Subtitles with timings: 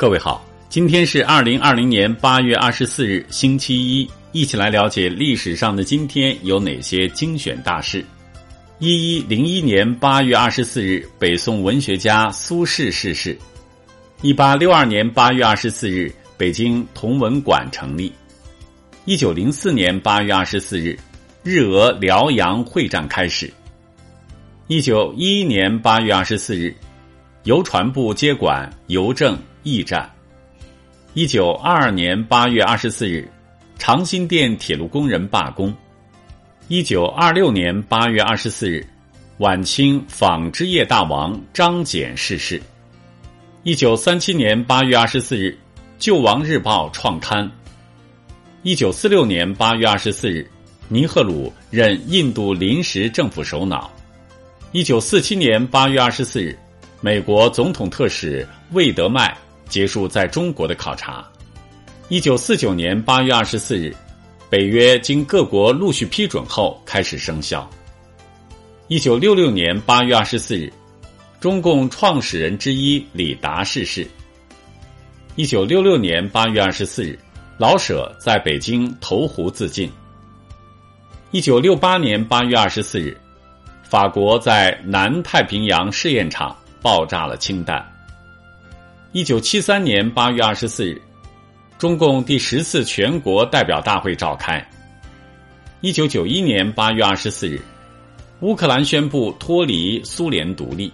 [0.00, 8.02] 各位好，今天是二零二零年八月二十四日，星期一，一起来了解历史上的今天有哪些精选大事。
[8.78, 13.36] 一一零一年八月二十四日，北宋文学家苏轼逝世。
[14.22, 18.10] 一八六二年八月二十四日，北京同文馆成立。
[19.04, 20.98] 一九零四年八月二十四日，
[21.42, 23.52] 日俄辽阳会战开始。
[24.66, 26.74] 一九一一年八月二十四日，
[27.42, 29.38] 邮传部接管邮政。
[29.62, 30.10] 驿站。
[31.14, 33.28] 一九二二年八月二十四日，
[33.78, 35.74] 长辛店铁路工人罢工。
[36.68, 38.86] 一九二六年八月二十四日，
[39.38, 42.62] 晚清纺织业大王张謇逝世。
[43.64, 45.58] 一九三七年八月二十四日，
[45.98, 47.50] 救亡日报创刊。
[48.62, 50.48] 一九四六年八月二十四日，
[50.88, 53.90] 尼赫鲁任印度临时政府首脑。
[54.70, 56.56] 一九四七年八月二十四日，
[57.00, 59.36] 美国总统特使魏德迈。
[59.70, 61.24] 结束在中国的考察。
[62.08, 63.94] 一九四九年八月二十四日，
[64.50, 67.70] 北约经各国陆续批准后开始生效。
[68.88, 70.70] 一九六六年八月二十四日，
[71.40, 74.06] 中共创始人之一李达逝世。
[75.36, 77.16] 一九六六年八月二十四日，
[77.56, 79.88] 老舍在北京投湖自尽。
[81.30, 83.16] 一九六八年八月二十四日，
[83.84, 87.88] 法国在南太平洋试验场爆炸了氢弹。
[89.12, 91.02] 一九七三年八月二十四日，
[91.78, 94.64] 中共第十次全国代表大会召开。
[95.80, 97.60] 一九九一年八月二十四日，
[98.38, 100.92] 乌克兰宣布脱离苏联独立。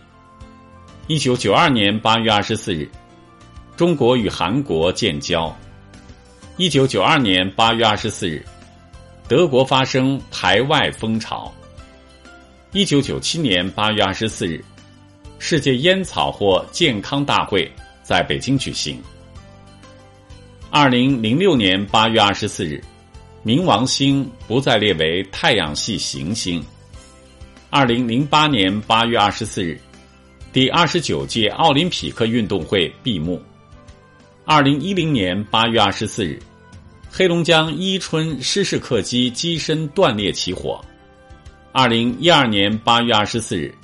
[1.09, 2.89] 一九九二年八月二十四日，
[3.77, 5.55] 中国与韩国建交。
[6.57, 8.43] 一九九二年八月二十四日，
[9.29, 11.53] 德国发生排外风潮。
[12.73, 14.65] 一九九七年八月二十四日，
[15.39, 17.71] 世界烟草或健康大会。
[18.07, 19.03] 在北京举行。
[20.71, 22.81] 二零零六年八月二十四日，
[23.45, 26.65] 冥王星不再列为太阳系行星。
[27.69, 29.77] 二零零八年八月二十四日，
[30.53, 33.43] 第二十九届奥林匹克运动会闭幕。
[34.45, 36.41] 二零一零年八月二十四日，
[37.11, 40.81] 黑龙江伊春失事客机机身断裂起火。
[41.73, 43.75] 二零一二年八月二十四日，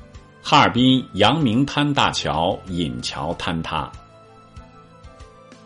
[0.41, 3.91] 哈尔滨阳明滩大桥引桥坍塌。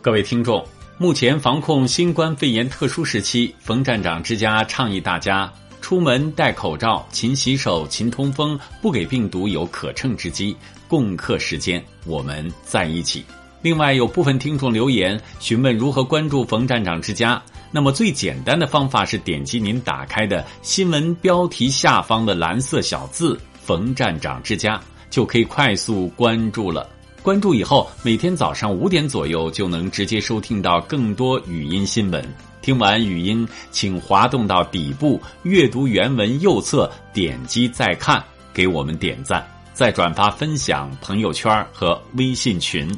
[0.07, 0.65] 各位听众，
[0.97, 5.51] 目前防控新冠肺炎特殊时期，冯站长之家倡议大家
[5.81, 10.55] 出门戴口罩、勤洗手、勤通风，不给病毒有可乘之机。
[10.87, 13.21] 共克时间，我们在一起。
[13.61, 24.79] 另外，有部分听众留言询问如何关注冯站长之家，那么最简单的方法是点击您打开的新闻标题下方的蓝色小字“冯站长之家”，
[25.11, 26.89] 就可以快速关注了。
[27.27, 32.25] 关注以后，每天早上五点左右就能直接收听到更多语音新闻。
[32.61, 38.23] 听完语音，请滑动到底部阅读原文右侧，点击再看，
[38.53, 42.89] 给我们点赞，再转发分享朋友圈和微信群。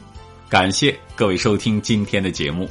[0.47, 2.69] 感谢各位收听今天的节目。